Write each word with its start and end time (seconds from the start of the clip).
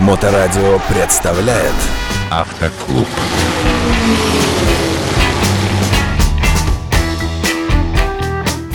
Моторадио 0.00 0.80
представляет 0.88 1.74
Автоклуб. 2.30 3.06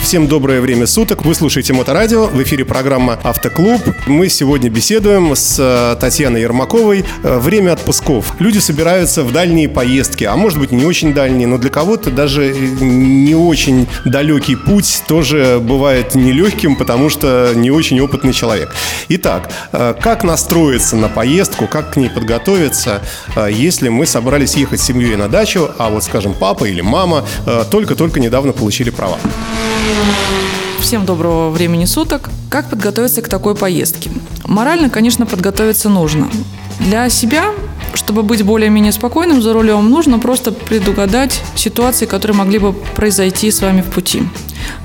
Всем 0.06 0.28
доброе 0.28 0.60
время 0.60 0.86
суток. 0.86 1.24
Вы 1.24 1.34
слушаете 1.34 1.72
Моторадио. 1.72 2.26
В 2.26 2.40
эфире 2.44 2.64
программа 2.64 3.14
«Автоклуб». 3.24 3.82
Мы 4.06 4.28
сегодня 4.28 4.70
беседуем 4.70 5.34
с 5.34 5.56
э, 5.58 5.96
Татьяной 6.00 6.42
Ермаковой. 6.42 7.04
Э, 7.24 7.40
Время 7.40 7.72
отпусков. 7.72 8.32
Люди 8.38 8.58
собираются 8.58 9.24
в 9.24 9.32
дальние 9.32 9.68
поездки, 9.68 10.22
а 10.22 10.36
может 10.36 10.60
быть 10.60 10.70
не 10.70 10.84
очень 10.84 11.12
дальние, 11.12 11.48
но 11.48 11.58
для 11.58 11.70
кого-то 11.70 12.12
даже 12.12 12.54
не 12.54 13.34
очень 13.34 13.88
далекий 14.04 14.54
путь 14.54 15.02
тоже 15.08 15.58
бывает 15.60 16.14
нелегким, 16.14 16.76
потому 16.76 17.10
что 17.10 17.50
не 17.56 17.72
очень 17.72 17.98
опытный 17.98 18.32
человек. 18.32 18.72
Итак, 19.08 19.50
э, 19.72 19.92
как 20.00 20.22
настроиться 20.22 20.94
на 20.94 21.08
поездку, 21.08 21.66
как 21.66 21.94
к 21.94 21.96
ней 21.96 22.10
подготовиться, 22.10 23.02
э, 23.34 23.48
если 23.50 23.88
мы 23.88 24.06
собрались 24.06 24.54
ехать 24.54 24.80
с 24.80 24.84
семьей 24.84 25.16
на 25.16 25.28
дачу, 25.28 25.68
а 25.78 25.90
вот, 25.90 26.04
скажем, 26.04 26.32
папа 26.32 26.64
или 26.64 26.80
мама 26.80 27.26
э, 27.44 27.64
только-только 27.68 28.20
недавно 28.20 28.52
получили 28.52 28.90
права? 28.90 29.18
Всем 30.80 31.04
доброго 31.04 31.50
времени 31.50 31.84
суток. 31.84 32.30
Как 32.48 32.70
подготовиться 32.70 33.22
к 33.22 33.28
такой 33.28 33.54
поездке? 33.54 34.10
Морально, 34.44 34.88
конечно, 34.88 35.26
подготовиться 35.26 35.88
нужно. 35.88 36.30
Для 36.78 37.08
себя, 37.08 37.46
чтобы 37.94 38.22
быть 38.22 38.42
более-менее 38.44 38.92
спокойным 38.92 39.42
за 39.42 39.52
рулем, 39.52 39.90
нужно 39.90 40.18
просто 40.18 40.52
предугадать 40.52 41.42
ситуации, 41.56 42.06
которые 42.06 42.36
могли 42.36 42.58
бы 42.58 42.72
произойти 42.72 43.50
с 43.50 43.60
вами 43.62 43.80
в 43.80 43.86
пути. 43.86 44.22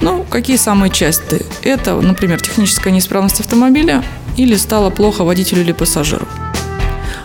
Ну, 0.01 0.25
какие 0.29 0.57
самые 0.57 0.91
частые? 0.91 1.43
Это, 1.61 1.95
например, 1.95 2.41
техническая 2.41 2.91
неисправность 2.91 3.39
автомобиля 3.39 4.03
или 4.37 4.55
стало 4.55 4.89
плохо 4.89 5.23
водителю 5.23 5.61
или 5.61 5.71
пассажиру. 5.71 6.27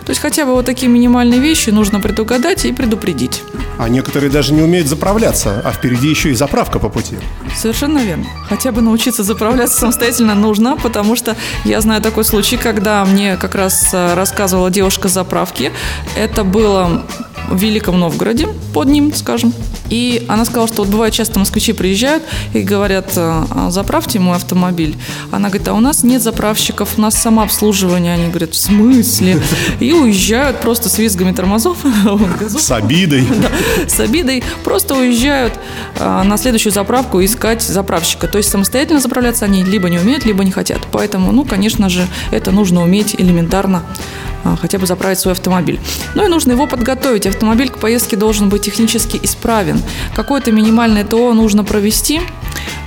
То 0.07 0.11
есть 0.11 0.21
хотя 0.21 0.45
бы 0.45 0.53
вот 0.53 0.65
такие 0.65 0.87
минимальные 0.87 1.41
вещи 1.41 1.69
нужно 1.69 1.99
предугадать 1.99 2.63
и 2.63 2.71
предупредить. 2.71 3.43
А 3.77 3.89
некоторые 3.89 4.31
даже 4.31 4.53
не 4.53 4.61
умеют 4.61 4.87
заправляться, 4.87 5.61
а 5.65 5.73
впереди 5.73 6.07
еще 6.07 6.31
и 6.31 6.33
заправка 6.33 6.79
по 6.79 6.87
пути. 6.87 7.17
Совершенно 7.53 7.99
верно. 7.99 8.25
Хотя 8.47 8.71
бы 8.71 8.79
научиться 8.79 9.23
заправляться 9.23 9.77
самостоятельно 9.77 10.33
нужно, 10.33 10.77
потому 10.77 11.17
что 11.17 11.35
я 11.65 11.81
знаю 11.81 12.01
такой 12.01 12.23
случай, 12.23 12.55
когда 12.55 13.03
мне 13.03 13.35
как 13.35 13.53
раз 13.55 13.89
э, 13.91 14.13
рассказывала 14.13 14.71
девушка 14.71 15.09
заправки. 15.09 15.73
Это 16.15 16.45
было 16.45 17.03
в 17.49 17.57
Великом 17.57 17.99
Новгороде, 17.99 18.47
под 18.73 18.87
ним, 18.87 19.13
скажем. 19.13 19.53
И 19.89 20.25
она 20.27 20.45
сказала, 20.45 20.67
что 20.67 20.83
вот 20.83 20.91
бывает 20.91 21.13
часто 21.13 21.39
москвичи 21.39 21.73
приезжают 21.73 22.23
и 22.53 22.61
говорят, 22.61 23.13
э, 23.15 23.43
«А, 23.49 23.71
заправьте 23.71 24.19
мой 24.19 24.35
автомобиль. 24.35 24.95
Она 25.31 25.47
говорит, 25.49 25.67
а 25.67 25.73
у 25.73 25.79
нас 25.79 26.03
нет 26.03 26.21
заправщиков, 26.21 26.97
у 26.97 27.01
нас 27.01 27.15
самообслуживание. 27.15 28.15
Они 28.15 28.27
говорят, 28.27 28.53
в 28.53 28.57
смысле? 28.57 29.41
И 29.79 29.93
уезжают 29.93 30.59
просто 30.59 30.89
с 30.89 30.97
визгами 30.97 31.31
тормозов, 31.31 31.77
С 32.49 32.71
обидой. 32.71 33.27
с 33.87 33.99
обидой 33.99 34.43
просто 34.63 34.95
уезжают 34.95 35.53
а, 35.99 36.23
на 36.23 36.37
следующую 36.37 36.73
заправку 36.73 37.23
искать 37.23 37.61
заправщика. 37.61 38.27
То 38.27 38.37
есть 38.37 38.49
самостоятельно 38.49 38.99
заправляться 38.99 39.45
они 39.45 39.63
либо 39.63 39.89
не 39.89 39.99
умеют, 39.99 40.25
либо 40.25 40.43
не 40.43 40.51
хотят. 40.51 40.79
Поэтому, 40.91 41.31
ну, 41.31 41.45
конечно 41.45 41.89
же, 41.89 42.05
это 42.31 42.51
нужно 42.51 42.83
уметь 42.83 43.15
элементарно 43.17 43.83
а, 43.83 44.26
хотя 44.55 44.77
бы 44.77 44.85
заправить 44.85 45.19
свой 45.19 45.33
автомобиль. 45.33 45.79
Ну 46.15 46.25
и 46.25 46.29
нужно 46.29 46.53
его 46.53 46.67
подготовить. 46.67 47.25
Автомобиль 47.25 47.69
к 47.69 47.79
поездке 47.79 48.15
должен 48.15 48.49
быть 48.49 48.61
технически 48.61 49.19
исправен. 49.21 49.81
Какое-то 50.15 50.51
минимальное 50.51 51.03
ТО 51.03 51.33
нужно 51.33 51.63
провести. 51.63 52.21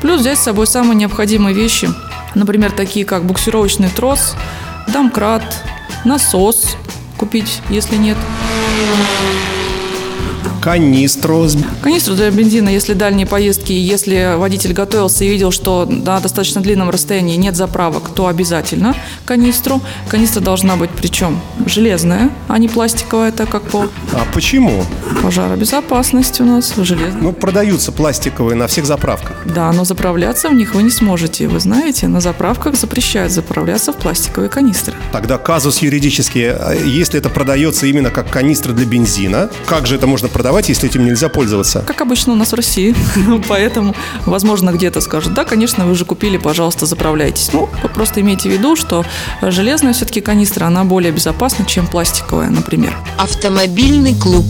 Плюс 0.01 0.21
взять 0.21 0.39
с 0.39 0.43
собой 0.43 0.67
самые 0.67 0.95
необходимые 0.95 1.55
вещи. 1.55 1.89
Например, 2.35 2.71
такие 2.71 3.05
как 3.05 3.25
буксировочный 3.25 3.91
трос, 3.91 4.35
домкрат, 4.89 5.43
насос 6.05 6.77
купить, 7.19 7.61
если 7.69 7.97
нет. 7.97 8.17
Канистру 10.61 11.49
Канистру 11.83 12.15
для 12.15 12.31
бензина, 12.31 12.69
если 12.69 12.93
дальние 12.93 13.27
поездки, 13.27 13.73
если 13.73 14.37
водитель 14.37 14.73
готовился 14.73 15.25
и 15.25 15.29
видел, 15.29 15.51
что 15.51 15.87
на 15.87 16.21
достаточно 16.21 16.61
длинном 16.61 16.91
расстоянии 16.91 17.37
нет 17.37 17.57
заправок, 17.57 18.11
то 18.15 18.27
обязательно 18.27 18.95
канистру. 19.25 19.81
Канистра 20.09 20.41
должна 20.41 20.77
быть 20.77 20.91
причем 20.91 21.41
железная, 21.67 22.31
а 22.49 22.59
не 22.59 22.69
пластиковая, 22.69 23.33
так 23.33 23.49
как 23.49 23.63
по 23.63 23.85
А 24.13 24.27
почему? 24.35 24.85
пожаробезопасности 25.23 26.43
у 26.43 26.47
нас 26.47 26.75
железная. 26.77 27.23
Ну, 27.23 27.33
продаются 27.33 27.93
пластиковые 27.93 28.57
на 28.57 28.67
всех 28.67 28.87
заправках. 28.87 29.37
Да, 29.47 29.73
но 29.73 29.85
заправляться 29.85 30.49
в 30.49 30.55
них 30.55 30.75
вы 30.75 30.83
не 30.83 30.91
сможете. 30.91 31.49
Вы 31.49 31.61
знаете, 31.61 32.09
на 32.09 32.21
заправках 32.21 32.75
запрещают 32.75 33.33
заправляться 33.33 33.93
в 33.93 33.97
пластиковые 33.97 34.49
канистры. 34.49 34.95
Тогда 35.13 35.39
казус 35.39 35.79
юридически, 35.79 36.55
а 36.59 36.73
если 36.75 37.19
это 37.19 37.29
продается 37.29 37.87
именно 37.87 38.11
как 38.11 38.31
канистра 38.31 38.73
для 38.73 38.87
бензина, 38.87 39.51
как 39.67 39.87
же 39.87 39.97
это 39.97 40.07
можно 40.07 40.29
продавать, 40.29 40.50
если 40.69 40.89
этим 40.89 41.05
нельзя 41.05 41.29
пользоваться? 41.29 41.85
Как 41.87 42.01
обычно 42.01 42.33
у 42.33 42.37
нас 42.37 42.53
в 42.53 42.55
России. 42.55 42.95
Поэтому, 43.49 43.95
возможно, 44.27 44.71
где-то 44.71 45.01
скажут, 45.01 45.35
да, 45.35 45.45
конечно, 45.45 45.87
вы 45.87 45.95
же 45.95 46.05
купили, 46.05 46.37
пожалуйста, 46.37 46.87
заправляйтесь. 46.87 47.51
Ну, 47.53 47.69
просто 47.95 48.21
имейте 48.21 48.49
в 48.49 48.53
виду, 48.53 48.77
что 48.77 49.05
железная 49.43 49.93
все-таки 49.93 50.21
канистра, 50.21 50.67
она 50.67 50.85
более 50.85 51.13
безопасна, 51.13 51.65
чем 51.65 51.87
пластиковая, 51.87 52.51
например. 52.51 52.97
Автомобильный 53.19 54.15
клуб. 54.15 54.47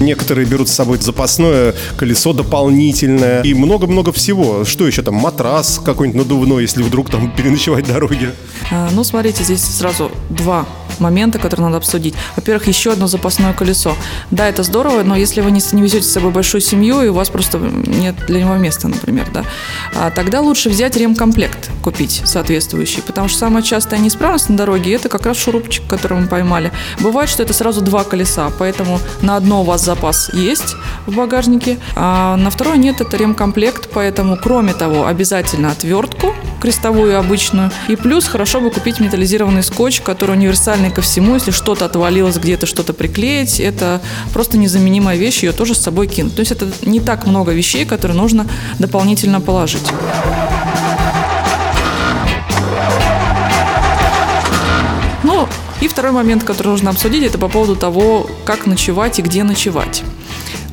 Некоторые 0.00 0.46
берут 0.46 0.68
с 0.68 0.72
собой 0.72 0.98
запасное 0.98 1.74
колесо 1.96 2.32
дополнительное 2.32 3.42
и 3.42 3.54
много-много 3.54 4.12
всего. 4.12 4.64
Что 4.64 4.86
еще 4.86 5.02
там? 5.02 5.14
Матрас 5.14 5.80
какой-нибудь 5.84 6.22
надувной, 6.22 6.62
если 6.62 6.82
вдруг 6.82 7.10
там 7.10 7.30
переночевать 7.36 7.86
в 7.86 7.92
дороге. 7.92 8.34
А, 8.72 8.88
Ну, 8.92 9.04
смотрите, 9.04 9.44
здесь 9.44 9.62
сразу 9.62 10.10
два 10.30 10.66
момента, 11.00 11.38
которые 11.38 11.66
надо 11.66 11.78
обсудить. 11.78 12.14
Во-первых, 12.36 12.68
еще 12.68 12.92
одно 12.92 13.06
запасное 13.06 13.52
колесо. 13.52 13.96
Да, 14.30 14.48
это 14.48 14.62
здорово, 14.62 15.02
но 15.02 15.16
если 15.16 15.40
вы 15.40 15.50
не, 15.50 15.60
не 15.72 15.82
везете 15.82 16.04
с 16.06 16.12
собой 16.12 16.30
большую 16.30 16.60
семью, 16.60 17.02
и 17.02 17.08
у 17.08 17.14
вас 17.14 17.30
просто 17.30 17.58
нет 17.58 18.14
для 18.26 18.40
него 18.40 18.54
места, 18.56 18.88
например, 18.88 19.28
да, 19.32 19.44
а, 19.94 20.10
тогда 20.10 20.40
лучше 20.40 20.68
взять 20.68 20.96
ремкомплект, 20.96 21.70
купить 21.82 22.22
соответствующий, 22.24 23.02
потому 23.02 23.28
что 23.28 23.38
самая 23.38 23.62
частая 23.62 24.00
неисправность 24.00 24.48
на 24.48 24.56
дороге– 24.56 24.94
это 24.94 25.08
как 25.08 25.26
раз 25.26 25.36
шурупчик, 25.36 25.86
который 25.86 26.20
мы 26.20 26.26
поймали. 26.26 26.72
Бывает, 27.00 27.28
что 27.30 27.42
это 27.42 27.52
сразу 27.52 27.80
два 27.80 28.04
колеса, 28.04 28.50
поэтому 28.58 29.00
на 29.22 29.36
одно 29.36 29.62
у 29.62 29.64
вас 29.64 29.84
запас 29.84 30.32
есть 30.32 30.76
в 31.06 31.14
багажнике, 31.16 31.78
а 31.96 32.36
на 32.36 32.50
второе 32.50 32.76
нет, 32.76 33.00
это 33.00 33.16
ремкомплект, 33.16 33.90
поэтому, 33.92 34.36
кроме 34.36 34.74
того, 34.74 35.06
обязательно 35.06 35.70
отвертку, 35.70 36.34
крестовую 36.64 37.18
обычную, 37.18 37.70
и 37.88 37.94
плюс 37.94 38.24
хорошо 38.26 38.58
бы 38.58 38.70
купить 38.70 38.98
металлизированный 38.98 39.62
скотч, 39.62 40.00
который 40.00 40.34
универсальный 40.34 40.90
ко 40.90 41.02
всему, 41.02 41.34
если 41.34 41.50
что-то 41.50 41.84
отвалилось, 41.84 42.38
где-то 42.38 42.64
что-то 42.64 42.94
приклеить, 42.94 43.60
это 43.60 44.00
просто 44.32 44.56
незаменимая 44.56 45.18
вещь, 45.18 45.42
ее 45.42 45.52
тоже 45.52 45.74
с 45.74 45.82
собой 45.82 46.06
кинуть. 46.06 46.34
То 46.36 46.40
есть 46.40 46.52
это 46.52 46.66
не 46.80 47.00
так 47.00 47.26
много 47.26 47.52
вещей, 47.52 47.84
которые 47.84 48.16
нужно 48.16 48.46
дополнительно 48.78 49.42
положить. 49.42 49.86
Ну, 55.22 55.46
и 55.82 55.88
второй 55.88 56.12
момент, 56.12 56.44
который 56.44 56.68
нужно 56.68 56.92
обсудить, 56.92 57.24
это 57.24 57.36
по 57.36 57.48
поводу 57.48 57.76
того, 57.76 58.26
как 58.46 58.64
ночевать 58.64 59.18
и 59.18 59.22
где 59.22 59.44
ночевать. 59.44 60.02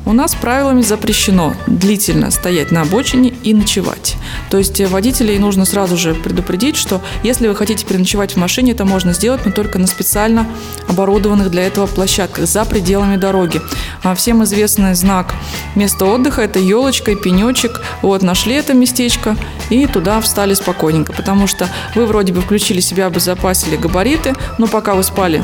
У 0.04 0.12
нас 0.12 0.34
правилами 0.34 0.82
запрещено 0.82 1.54
длительно 1.68 2.32
стоять 2.32 2.72
на 2.72 2.82
обочине 2.82 3.32
и 3.44 3.54
ночевать. 3.54 4.16
То 4.50 4.58
есть 4.58 4.80
э, 4.80 4.88
водителей 4.88 5.38
нужно 5.38 5.64
сразу 5.64 5.96
же 5.96 6.14
предупредить, 6.14 6.74
что 6.76 7.00
если 7.22 7.46
вы 7.46 7.54
хотите 7.54 7.86
переночевать 7.86 8.32
в 8.32 8.36
машине, 8.36 8.72
это 8.72 8.84
можно 8.84 9.12
сделать, 9.12 9.42
но 9.44 9.52
только 9.52 9.78
на 9.78 9.86
специально 9.86 10.46
оборудованных 10.88 11.50
для 11.50 11.62
этого 11.62 11.86
площадках 11.86 12.46
за 12.46 12.64
пределами 12.64 13.16
дороги. 13.16 13.60
А 14.02 14.16
Всем 14.16 14.42
известный 14.42 14.94
знак 14.94 15.34
места 15.76 16.04
отдыха– 16.04 16.42
это 16.42 16.58
елочка 16.58 17.12
и 17.12 17.16
пенечек. 17.16 17.80
Вот, 18.02 18.22
нашли 18.22 18.56
это 18.56 18.74
местечко 18.74 19.36
и 19.70 19.86
туда 19.86 20.20
встали 20.20 20.54
спокойненько, 20.54 21.12
потому 21.12 21.46
что 21.46 21.68
вы 21.94 22.06
вроде 22.06 22.32
бы 22.32 22.40
включили 22.40 22.80
себя, 22.80 23.06
обезопасили 23.06 23.76
габариты, 23.76 24.34
но 24.58 24.66
пока 24.66 24.94
вы 24.94 25.04
спали, 25.04 25.42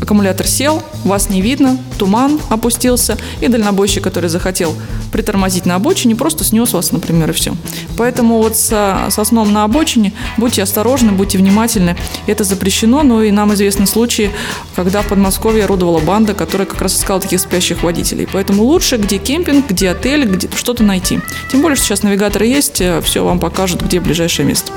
аккумулятор 0.00 0.46
сел, 0.46 0.82
вас 1.04 1.30
не 1.30 1.42
видно, 1.42 1.78
туман 1.98 2.40
опустился, 2.48 3.18
и 3.40 3.48
дальнобойщик, 3.48 4.02
который 4.02 4.28
захотел 4.28 4.74
притормозить 5.12 5.66
на 5.66 5.76
обочине, 5.76 6.16
просто 6.16 6.44
снес 6.44 6.72
вас, 6.72 6.92
например, 6.92 7.30
и 7.30 7.32
все. 7.32 7.54
Поэтому 7.96 8.38
вот 8.38 8.56
со, 8.56 9.06
со 9.10 9.24
сном 9.24 9.52
на 9.52 9.64
обочине 9.64 10.12
будьте 10.36 10.62
осторожны, 10.62 11.12
будьте 11.12 11.38
внимательны. 11.38 11.96
Это 12.26 12.44
запрещено, 12.44 13.02
но 13.02 13.22
и 13.22 13.30
нам 13.30 13.52
известны 13.54 13.86
случаи, 13.86 14.30
когда 14.74 15.02
в 15.02 15.08
Подмосковье 15.08 15.64
орудовала 15.64 16.00
банда, 16.00 16.34
которая 16.34 16.66
как 16.66 16.80
раз 16.80 16.98
искала 16.98 17.20
таких 17.20 17.40
спящих 17.40 17.82
водителей. 17.82 18.26
Поэтому 18.32 18.64
лучше, 18.64 18.96
где 18.96 19.18
кемпинг, 19.18 19.68
где 19.68 19.90
отель, 19.90 20.24
где 20.24 20.48
что-то 20.54 20.82
найти. 20.82 21.20
Тем 21.50 21.62
более, 21.62 21.76
что 21.76 21.86
сейчас 21.86 22.02
навигаторы 22.02 22.46
есть, 22.46 22.82
все 23.02 23.24
вам 23.24 23.38
покажут, 23.38 23.82
где 23.82 24.00
ближайшее 24.00 24.46
место. 24.46 24.72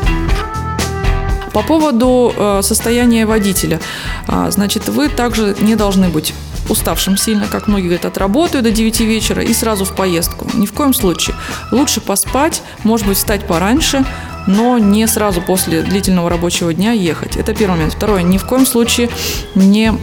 По 1.56 1.63
поводу 1.63 2.34
э, 2.36 2.60
состояния 2.63 3.25
водителя, 3.25 3.80
А, 4.28 4.52
значит, 4.52 4.90
вы 4.90 5.07
также 5.07 5.56
не 5.62 5.75
должны 5.75 6.10
быть 6.10 6.34
уставшим 6.68 7.16
сильно, 7.16 7.48
как 7.48 7.68
многие 7.68 7.86
говорят, 7.86 8.04
отработаю 8.04 8.62
до 8.62 8.72
9 8.72 9.00
вечера 9.00 9.42
и 9.42 9.54
сразу 9.54 9.86
в 9.86 9.96
поездку. 9.96 10.46
Ни 10.54 10.66
в 10.66 10.74
коем 10.74 10.94
случае. 10.94 11.34
Лучше 11.72 12.02
поспать, 12.02 12.62
может 12.84 13.07
быть, 13.07 13.18
встать 13.18 13.48
пораньше, 13.48 14.04
но 14.48 14.78
не 14.78 15.07
сразу 15.07 15.42
после 15.42 15.81
длительного 15.81 16.30
рабочего 16.30 16.74
дня 16.74 16.92
ехать. 16.92 17.38
Это 17.38 17.54
первый 17.54 17.75
момент. 17.75 17.94
Второе, 17.94 18.22
ни 18.22 18.38
в 18.38 18.46
коем 18.46 18.66
случае 18.66 19.10
не 19.56 19.94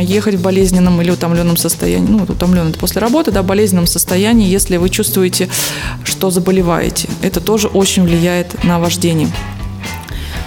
ехать 0.00 0.34
в 0.34 0.42
болезненном 0.42 1.00
или 1.02 1.12
утомленном 1.12 1.56
состоянии, 1.56 2.10
ну, 2.10 2.24
утомленном 2.24 2.70
это 2.70 2.80
после 2.80 3.00
работы, 3.00 3.30
да, 3.30 3.44
болезненном 3.44 3.86
состоянии, 3.86 4.48
если 4.48 4.76
вы 4.76 4.88
чувствуете, 4.88 5.48
что 6.02 6.30
заболеваете. 6.30 7.08
Это 7.22 7.40
тоже 7.40 7.68
очень 7.68 8.02
влияет 8.02 8.64
на 8.64 8.80
вождение. 8.80 9.28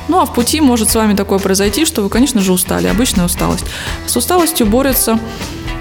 Ну 0.09 0.19
а 0.19 0.25
в 0.25 0.33
пути 0.33 0.59
может 0.59 0.89
с 0.89 0.95
вами 0.95 1.15
такое 1.15 1.39
произойти, 1.39 1.85
что 1.85 2.01
вы, 2.01 2.09
конечно 2.09 2.41
же, 2.41 2.51
устали. 2.51 2.87
Обычная 2.87 3.25
усталость. 3.25 3.65
С 4.07 4.17
усталостью 4.17 4.65
борется 4.65 5.19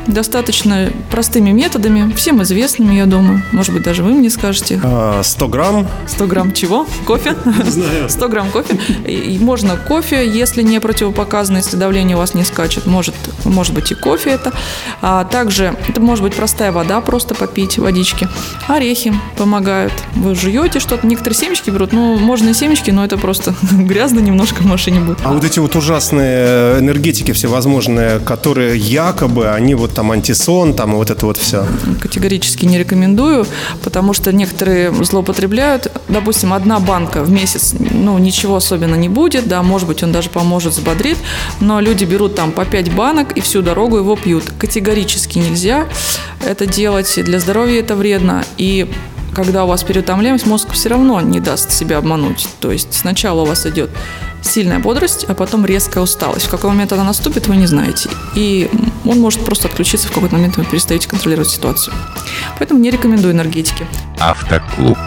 достаточно 0.08 0.90
простыми 1.10 1.50
методами, 1.50 2.12
всем 2.14 2.42
известными, 2.42 2.94
я 2.94 3.06
думаю. 3.06 3.42
Может 3.52 3.72
быть, 3.72 3.82
даже 3.82 4.02
вы 4.02 4.12
мне 4.12 4.30
скажете. 4.30 4.78
100 4.78 5.44
а, 5.44 5.48
грамм. 5.48 5.86
100 6.06 6.26
грамм 6.26 6.52
чего? 6.52 6.86
Кофе? 7.06 7.36
Не 7.44 7.70
знаю. 7.70 8.08
100 8.08 8.28
грамм 8.28 8.50
кофе. 8.50 8.78
И 9.06 9.38
можно 9.38 9.76
кофе, 9.76 10.26
если 10.26 10.62
не 10.62 10.80
противопоказано, 10.80 11.58
если 11.58 11.76
давление 11.76 12.16
у 12.16 12.18
вас 12.18 12.34
не 12.34 12.44
скачет. 12.44 12.86
Может, 12.86 13.14
может 13.44 13.74
быть 13.74 13.92
и 13.92 13.94
кофе 13.94 14.30
это. 14.30 14.52
А 15.02 15.24
также 15.24 15.76
это 15.86 16.00
может 16.00 16.24
быть 16.24 16.34
простая 16.34 16.72
вода, 16.72 17.00
просто 17.00 17.34
попить 17.34 17.78
водички. 17.78 18.28
Орехи 18.66 19.12
помогают. 19.36 19.92
Вы 20.14 20.34
жуете 20.34 20.80
что-то. 20.80 21.06
Некоторые 21.06 21.36
семечки 21.36 21.70
берут. 21.70 21.92
Ну, 21.92 22.18
можно 22.18 22.48
и 22.48 22.54
семечки, 22.54 22.90
но 22.90 23.04
это 23.04 23.18
просто 23.18 23.54
грязно 23.72 24.20
немножко 24.20 24.62
в 24.62 24.66
машине 24.66 25.00
будет. 25.00 25.18
А 25.24 25.32
вот 25.32 25.44
эти 25.44 25.58
вот 25.58 25.76
ужасные 25.76 26.78
энергетики 26.78 27.32
всевозможные, 27.32 28.20
которые 28.20 28.78
якобы, 28.78 29.48
они 29.50 29.74
вот 29.74 29.97
там 29.98 30.12
антисон, 30.12 30.74
там 30.74 30.94
вот 30.94 31.10
это 31.10 31.26
вот 31.26 31.38
все. 31.38 31.66
Категорически 32.00 32.64
не 32.66 32.78
рекомендую, 32.78 33.44
потому 33.82 34.12
что 34.12 34.32
некоторые 34.32 34.92
злоупотребляют. 34.92 35.90
Допустим, 36.06 36.52
одна 36.52 36.78
банка 36.78 37.24
в 37.24 37.32
месяц, 37.32 37.74
ну, 37.76 38.16
ничего 38.18 38.54
особенно 38.54 38.94
не 38.94 39.08
будет, 39.08 39.48
да, 39.48 39.60
может 39.64 39.88
быть, 39.88 40.04
он 40.04 40.12
даже 40.12 40.30
поможет, 40.30 40.74
взбодрит, 40.74 41.16
но 41.58 41.80
люди 41.80 42.04
берут 42.04 42.36
там 42.36 42.52
по 42.52 42.64
5 42.64 42.94
банок 42.94 43.32
и 43.36 43.40
всю 43.40 43.60
дорогу 43.60 43.96
его 43.96 44.14
пьют. 44.14 44.44
Категорически 44.56 45.40
нельзя 45.40 45.88
это 46.46 46.64
делать, 46.66 47.18
для 47.24 47.40
здоровья 47.40 47.80
это 47.80 47.96
вредно, 47.96 48.44
и 48.56 48.88
когда 49.34 49.64
у 49.64 49.66
вас 49.66 49.82
переутомляемость, 49.82 50.46
мозг 50.46 50.72
все 50.72 50.90
равно 50.90 51.20
не 51.20 51.40
даст 51.40 51.72
себя 51.72 51.98
обмануть. 51.98 52.46
То 52.60 52.70
есть 52.70 52.94
сначала 52.94 53.42
у 53.42 53.46
вас 53.46 53.66
идет 53.66 53.90
сильная 54.42 54.78
бодрость, 54.78 55.24
а 55.28 55.34
потом 55.34 55.66
резкая 55.66 56.02
усталость. 56.02 56.46
В 56.46 56.50
какой 56.50 56.70
момент 56.70 56.92
она 56.92 57.04
наступит, 57.04 57.46
вы 57.48 57.56
не 57.56 57.66
знаете. 57.66 58.08
И 58.34 58.70
он 59.08 59.20
может 59.20 59.40
просто 59.44 59.68
отключиться 59.68 60.06
в 60.08 60.12
какой-то 60.12 60.36
момент, 60.36 60.56
вы 60.56 60.64
перестаете 60.64 61.08
контролировать 61.08 61.48
ситуацию. 61.50 61.94
Поэтому 62.58 62.78
не 62.78 62.90
рекомендую 62.90 63.32
энергетики. 63.32 63.86
Автоклуб. 64.20 64.98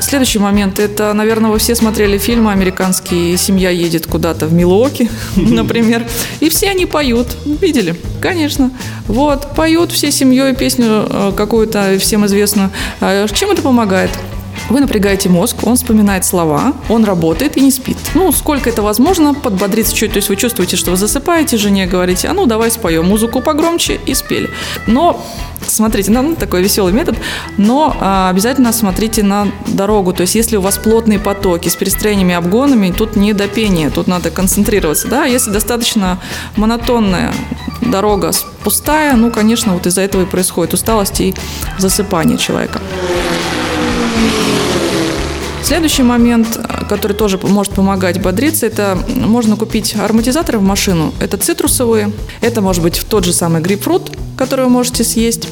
Следующий 0.00 0.38
момент. 0.38 0.78
Это, 0.78 1.12
наверное, 1.14 1.50
вы 1.50 1.58
все 1.58 1.74
смотрели 1.74 2.18
фильмы 2.18 2.52
американские 2.52 3.36
«Семья 3.36 3.70
едет 3.70 4.06
куда-то 4.06 4.46
в 4.46 4.52
Милуоки», 4.52 5.10
например. 5.36 6.06
И 6.40 6.48
все 6.48 6.70
они 6.70 6.86
поют. 6.86 7.28
Видели? 7.44 7.96
Конечно. 8.20 8.70
Вот, 9.08 9.54
поют 9.54 9.92
всей 9.92 10.12
семьей 10.12 10.54
песню 10.54 11.06
э, 11.08 11.32
какую-то 11.36 11.98
всем 11.98 12.26
известную. 12.26 12.70
А 13.00 13.26
чем 13.28 13.50
это 13.50 13.62
помогает? 13.62 14.10
Вы 14.68 14.80
напрягаете 14.80 15.28
мозг, 15.28 15.56
он 15.62 15.76
вспоминает 15.76 16.24
слова, 16.24 16.72
он 16.88 17.04
работает 17.04 17.56
и 17.56 17.60
не 17.60 17.70
спит. 17.70 17.96
Ну, 18.14 18.32
сколько 18.32 18.68
это 18.68 18.82
возможно, 18.82 19.32
подбодриться 19.32 19.94
чуть. 19.94 20.12
То 20.12 20.16
есть 20.16 20.28
вы 20.28 20.36
чувствуете, 20.36 20.76
что 20.76 20.90
вы 20.90 20.96
засыпаете, 20.96 21.56
жене 21.56 21.86
говорите, 21.86 22.28
а 22.28 22.32
ну 22.32 22.46
давай 22.46 22.70
споем 22.70 23.06
музыку 23.06 23.40
погромче 23.42 24.00
и 24.06 24.14
спели. 24.14 24.50
Но 24.86 25.24
смотрите, 25.66 26.10
ну, 26.10 26.34
такой 26.34 26.62
веселый 26.62 26.92
метод, 26.92 27.16
но 27.56 27.96
а, 28.00 28.28
обязательно 28.30 28.72
смотрите 28.72 29.22
на 29.22 29.48
дорогу. 29.68 30.12
То 30.12 30.22
есть 30.22 30.34
если 30.34 30.56
у 30.56 30.60
вас 30.60 30.78
плотные 30.78 31.18
потоки 31.18 31.68
с 31.68 31.76
перестроениями, 31.76 32.34
обгонами, 32.34 32.90
тут 32.90 33.14
не 33.14 33.32
до 33.32 33.46
пения, 33.46 33.90
тут 33.90 34.08
надо 34.08 34.30
концентрироваться. 34.30 35.06
Да? 35.08 35.26
Если 35.26 35.50
достаточно 35.50 36.18
монотонная 36.56 37.32
дорога 37.80 38.32
пустая, 38.64 39.14
ну, 39.14 39.30
конечно, 39.30 39.74
вот 39.74 39.86
из-за 39.86 40.00
этого 40.00 40.22
и 40.22 40.26
происходит 40.26 40.74
усталость 40.74 41.20
и 41.20 41.34
засыпание 41.78 42.36
человека. 42.36 42.80
Следующий 45.66 46.04
момент, 46.04 46.60
который 46.88 47.14
тоже 47.14 47.40
может 47.42 47.72
помогать 47.72 48.22
бодриться, 48.22 48.66
это 48.66 48.96
можно 49.08 49.56
купить 49.56 49.96
ароматизаторы 49.96 50.58
в 50.58 50.62
машину. 50.62 51.12
Это 51.18 51.38
цитрусовые, 51.38 52.12
это 52.40 52.60
может 52.60 52.84
быть 52.84 53.04
тот 53.08 53.24
же 53.24 53.32
самый 53.32 53.60
грейпфрут, 53.60 54.16
который 54.38 54.66
вы 54.66 54.70
можете 54.70 55.02
съесть 55.02 55.48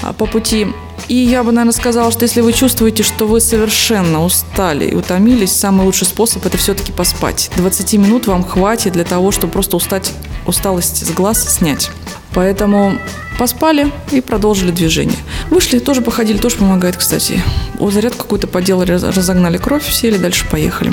а, 0.00 0.12
по 0.12 0.26
пути. 0.26 0.68
И 1.08 1.16
я 1.16 1.42
бы, 1.42 1.50
наверное, 1.50 1.72
сказала, 1.72 2.12
что 2.12 2.22
если 2.22 2.40
вы 2.40 2.52
чувствуете, 2.52 3.02
что 3.02 3.26
вы 3.26 3.40
совершенно 3.40 4.24
устали 4.24 4.84
и 4.84 4.94
утомились, 4.94 5.50
самый 5.50 5.86
лучший 5.86 6.06
способ– 6.06 6.46
это 6.46 6.56
все-таки 6.56 6.92
поспать. 6.92 7.50
20 7.56 7.94
минут 7.94 8.28
вам 8.28 8.44
хватит 8.44 8.92
для 8.92 9.02
того, 9.02 9.32
чтобы 9.32 9.54
просто 9.54 9.76
устать, 9.76 10.12
усталость 10.46 11.04
с 11.04 11.10
глаз 11.10 11.56
снять. 11.56 11.90
Поэтому 12.32 12.96
поспали 13.38 13.90
и 14.10 14.20
продолжили 14.20 14.70
движение. 14.70 15.18
Вышли, 15.50 15.78
тоже 15.78 16.00
походили, 16.00 16.38
тоже 16.38 16.56
помогает, 16.56 16.96
кстати. 16.96 17.42
О, 17.78 17.90
заряд 17.90 18.14
какой-то 18.14 18.46
поделали, 18.46 18.92
разогнали 18.92 19.58
кровь, 19.58 19.90
сели, 19.90 20.16
дальше 20.16 20.46
поехали. 20.50 20.92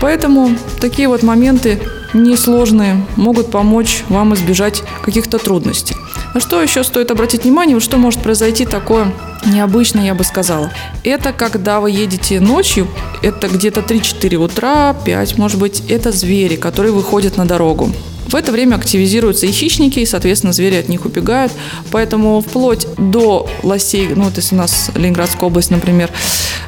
Поэтому 0.00 0.56
такие 0.80 1.08
вот 1.08 1.22
моменты 1.22 1.80
несложные 2.14 3.06
могут 3.16 3.50
помочь 3.50 4.02
вам 4.08 4.34
избежать 4.34 4.82
каких-то 5.02 5.38
трудностей. 5.38 5.96
На 6.32 6.40
что 6.40 6.62
еще 6.62 6.84
стоит 6.84 7.10
обратить 7.10 7.44
внимание, 7.44 7.78
что 7.80 7.98
может 7.98 8.22
произойти 8.22 8.64
такое 8.64 9.12
необычное, 9.44 10.06
я 10.06 10.14
бы 10.14 10.24
сказала. 10.24 10.70
Это 11.02 11.32
когда 11.32 11.80
вы 11.80 11.90
едете 11.90 12.40
ночью, 12.40 12.88
это 13.22 13.48
где-то 13.48 13.80
3-4 13.80 14.36
утра, 14.36 14.94
5, 15.04 15.38
может 15.38 15.58
быть, 15.58 15.82
это 15.88 16.12
звери, 16.12 16.56
которые 16.56 16.92
выходят 16.92 17.36
на 17.36 17.46
дорогу. 17.46 17.92
В 18.30 18.34
это 18.36 18.52
время 18.52 18.76
активизируются 18.76 19.46
и 19.46 19.50
хищники, 19.50 19.98
и, 19.98 20.06
соответственно, 20.06 20.52
звери 20.52 20.76
от 20.76 20.88
них 20.88 21.04
убегают. 21.04 21.52
Поэтому 21.90 22.40
вплоть 22.40 22.86
до 22.96 23.48
лосей, 23.64 24.08
ну 24.14 24.24
вот 24.24 24.36
если 24.36 24.54
у 24.54 24.58
нас 24.58 24.90
Ленинградская 24.94 25.48
область, 25.48 25.70
например, 25.70 26.10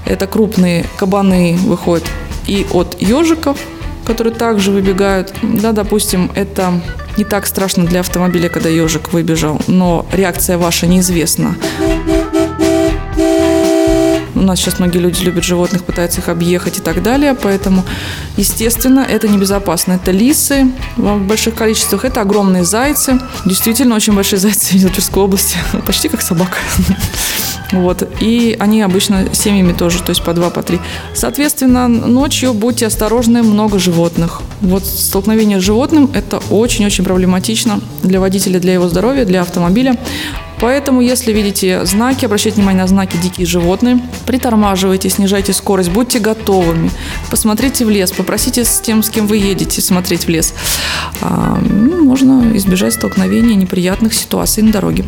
это 0.05 0.27
крупные 0.27 0.87
кабаны 0.97 1.57
выходят 1.57 2.05
и 2.49 2.67
от 2.73 3.01
ежиков, 3.01 3.59
которые 4.05 4.35
также 4.35 4.73
выбегают. 4.73 5.33
Да, 5.43 5.71
допустим, 5.71 6.33
это 6.35 6.81
не 7.17 7.25
так 7.25 7.47
страшно 7.47 7.85
для 7.85 8.01
автомобиля, 8.01 8.49
когда 8.49 8.69
ежик 8.69 9.13
выбежал, 9.13 9.61
но 9.69 10.05
реакция 10.13 10.59
ваша 10.59 10.89
неизвестна. 10.89 11.55
У 14.43 14.45
нас 14.45 14.59
сейчас 14.59 14.81
многие 14.81 14.99
люди 14.99 15.23
любят 15.23 15.45
животных, 15.45 15.85
пытаются 15.85 16.21
их 16.21 16.29
объехать 16.29 16.79
и 16.79 16.81
так 16.81 17.01
далее, 17.01 17.35
поэтому, 17.41 17.85
естественно, 18.37 19.07
это 19.09 19.29
небезопасно. 19.29 19.93
Это 19.93 20.11
лисы 20.11 20.67
в 20.97 21.19
больших 21.19 21.55
количествах, 21.55 22.05
это 22.05 22.23
огромные 22.23 22.65
зайцы. 22.65 23.21
Действительно, 23.45 23.95
очень 23.95 24.15
большие 24.15 24.41
зайцы 24.41 24.77
в 24.79 24.91
Тверской 24.91 25.23
области, 25.23 25.59
почти 25.87 26.09
как 26.09 26.23
собака. 26.23 26.59
Вот. 27.71 28.07
И 28.21 28.55
они 28.61 28.83
обычно 28.83 29.35
семьями 29.35 29.73
тоже, 29.73 30.03
то 30.03 30.11
есть 30.11 30.23
по 30.23 30.35
два, 30.35 30.51
по 30.51 30.63
три. 30.63 30.79
Соответственно, 31.15 31.89
ночью 31.89 32.53
будьте 32.53 32.87
осторожны, 32.87 33.43
много 33.43 33.79
животных. 33.79 34.43
Вот 34.61 34.85
столкновение 34.85 35.59
с 35.59 35.63
животным– 35.63 36.11
это 36.15 36.43
очень-очень 36.51 37.03
проблематично 37.03 37.81
для 38.03 38.21
водителя, 38.21 38.61
для 38.61 38.75
его 38.75 38.89
здоровья, 38.89 39.25
для 39.25 39.41
автомобиля. 39.41 39.97
Поэтому, 40.63 41.01
если 41.01 41.33
видите 41.33 41.85
знаки, 41.85 42.25
обращайте 42.25 42.59
внимание 42.59 42.83
на 42.83 42.89
знаки 42.89 43.17
«дикие 43.17 43.49
животные», 43.49 44.01
притормаживайте, 44.27 45.11
снижайте 45.11 45.53
скорость, 45.53 45.91
будьте 45.91 46.21
готовыми. 46.21 46.89
Посмотрите 47.31 47.85
в 47.85 47.91
лес, 47.91 48.13
попросите 48.13 48.65
с 48.65 48.81
тем, 48.81 49.03
с 49.03 49.11
кем 49.11 49.27
вы 49.27 49.39
едете, 49.39 49.83
смотреть 49.83 50.27
в 50.27 50.29
лес. 50.29 50.55
А, 51.21 51.59
ну, 51.61 52.05
можно 52.05 52.57
избежать 52.57 52.93
столкновения 52.93 53.57
неприятных 53.57 54.15
ситуаций 54.15 54.63
на 54.63 54.71
дороге. 54.71 55.05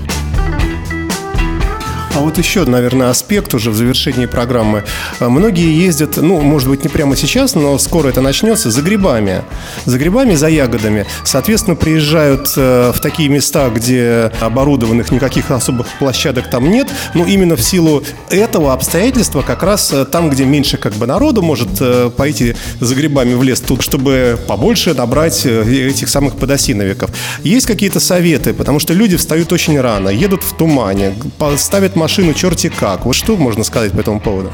А 2.14 2.20
вот 2.20 2.38
еще, 2.38 2.64
наверное, 2.64 3.10
аспект 3.10 3.54
уже 3.54 3.72
в 3.72 3.74
завершении 3.74 4.26
программы. 4.26 4.84
А, 5.18 5.28
многие 5.28 5.74
ездят, 5.74 6.16
ну, 6.16 6.40
может 6.40 6.68
быть, 6.68 6.84
не 6.84 6.88
прямо 6.88 7.16
сейчас, 7.16 7.56
но 7.56 7.76
скоро 7.78 8.08
это 8.08 8.20
начнется, 8.20 8.70
за 8.70 8.82
грибами. 8.82 9.42
За 9.84 9.98
грибами, 9.98 10.34
за 10.36 10.48
ягодами. 10.48 11.06
Соответственно, 11.24 11.74
приезжают 11.74 12.52
э, 12.56 12.92
в 12.94 13.00
такие 13.00 13.28
места, 13.28 13.68
где 13.68 14.30
оборудованных 14.40 15.10
никаких 15.10 15.50
особых 15.50 15.88
площадок 15.98 16.48
там 16.50 16.70
нет. 16.70 16.88
Но 17.14 17.24
именно 17.24 17.56
в 17.56 17.62
силу 17.62 18.04
этого 18.30 18.72
обстоятельства 18.72 19.42
как 19.42 19.64
раз 19.64 19.92
э, 19.92 20.04
там, 20.04 20.30
где 20.30 20.44
меньше 20.44 20.76
как 20.76 20.92
бы 20.92 21.08
народу 21.08 21.42
может 21.42 21.68
э, 21.80 22.10
пойти 22.16 22.54
за 22.78 22.94
грибами 22.94 23.34
в 23.34 23.42
лес, 23.42 23.60
тут, 23.60 23.82
чтобы 23.82 24.38
побольше 24.46 24.94
набрать 24.94 25.44
этих 25.44 26.08
самых 26.08 26.36
подосиновиков. 26.36 27.10
Есть 27.42 27.66
какие-то 27.66 27.98
советы, 27.98 28.54
потому 28.54 28.78
что 28.78 28.92
люди 28.94 29.16
встают 29.16 29.52
очень 29.52 29.80
рано, 29.80 30.10
едут 30.10 30.44
в 30.44 30.56
тумане, 30.56 31.14
ставят 31.56 31.96
машину 32.04 32.34
черти 32.34 32.68
как. 32.68 33.06
Вот 33.06 33.14
что 33.14 33.34
можно 33.34 33.64
сказать 33.64 33.92
по 33.92 34.00
этому 34.00 34.20
поводу? 34.20 34.52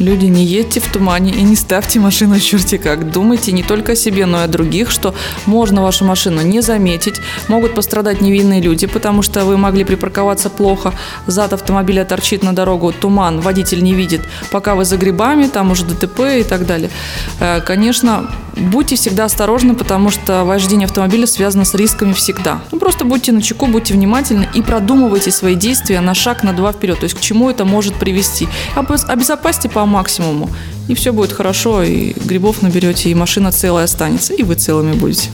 Люди, 0.00 0.26
не 0.26 0.44
едьте 0.44 0.80
в 0.80 0.88
тумане 0.90 1.30
и 1.32 1.42
не 1.42 1.54
ставьте 1.54 2.00
машину 2.00 2.40
черти 2.40 2.78
как. 2.78 3.12
Думайте 3.12 3.52
не 3.52 3.62
только 3.62 3.92
о 3.92 3.96
себе, 3.96 4.26
но 4.26 4.40
и 4.40 4.44
о 4.44 4.48
других, 4.48 4.90
что 4.90 5.14
можно 5.46 5.82
вашу 5.82 6.04
машину 6.04 6.42
не 6.42 6.62
заметить. 6.62 7.20
Могут 7.46 7.74
пострадать 7.76 8.20
невинные 8.20 8.60
люди, 8.60 8.88
потому 8.88 9.22
что 9.22 9.44
вы 9.44 9.56
могли 9.56 9.84
припарковаться 9.84 10.50
плохо. 10.50 10.92
Зад 11.28 11.52
автомобиля 11.52 12.04
торчит 12.04 12.42
на 12.42 12.52
дорогу, 12.52 12.92
туман, 12.92 13.40
водитель 13.40 13.84
не 13.84 13.94
видит. 13.94 14.22
Пока 14.50 14.74
вы 14.74 14.84
за 14.84 14.96
грибами, 14.96 15.46
там 15.46 15.70
уже 15.70 15.84
ДТП 15.84 16.20
и 16.40 16.42
так 16.42 16.66
далее. 16.66 16.90
Э, 17.38 17.60
Конечно, 17.60 18.28
будьте 18.56 18.96
всегда 18.96 19.26
осторожны, 19.26 19.74
потому 19.76 20.10
что 20.10 20.42
вождение 20.44 20.86
автомобиля 20.86 21.26
связано 21.28 21.64
с 21.64 21.72
рисками 21.74 22.12
всегда. 22.14 22.60
Ну, 22.72 22.78
просто 22.80 23.04
будьте 23.04 23.30
начеку, 23.30 23.66
будьте 23.66 23.94
внимательны 23.94 24.48
и 24.54 24.60
продумывайте 24.60 25.30
свои 25.30 25.54
действия 25.54 26.00
на 26.00 26.14
шаг, 26.14 26.42
на 26.42 26.52
два 26.52 26.72
вперед. 26.72 26.98
То 26.98 27.04
есть 27.04 27.16
к 27.16 27.20
чему 27.20 27.48
это 27.48 27.64
может 27.64 27.94
привести. 27.94 28.48
Обез- 28.74 29.06
Обезопасьте 29.06 29.68
по 29.68 29.83
максимуму. 29.86 30.50
И 30.88 30.94
все 30.94 31.12
будет 31.12 31.32
хорошо, 31.32 31.82
и 31.82 32.12
грибов 32.12 32.60
наберете, 32.60 33.08
и 33.08 33.14
машина 33.14 33.52
целая 33.52 33.84
останется, 33.84 34.34
и 34.34 34.42
вы 34.42 34.54
целыми 34.54 34.92
будете. 34.92 35.30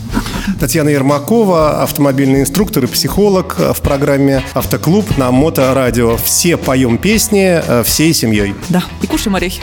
Татьяна 0.61 0.90
Ермакова, 0.90 1.83
автомобильный 1.83 2.42
инструктор 2.42 2.85
и 2.85 2.87
психолог 2.87 3.57
э, 3.59 3.73
в 3.73 3.80
программе 3.80 4.45
«Автоклуб» 4.54 5.16
на 5.16 5.33
Моторадио. 5.33 6.16
Все 6.19 6.57
поем 6.57 6.99
песни 6.99 7.61
э, 7.66 7.83
всей 7.83 8.14
семьей. 8.14 8.54
Да, 8.69 8.85
и 9.02 9.07
кушаем 9.09 9.35
орехи. 9.37 9.61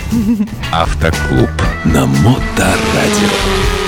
Автоклуб 0.72 1.50
на 1.86 2.06
Моторадио. 2.06 3.87